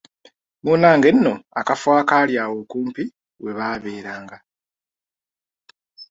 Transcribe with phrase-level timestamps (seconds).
[0.63, 3.03] Munnange nno akafo akaali awo okumpi
[3.43, 4.37] webaaberanga.